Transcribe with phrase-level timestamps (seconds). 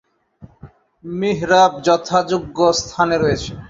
[1.03, 3.51] মিহরাব যথাযোগ্য স্থানে রয়েছে।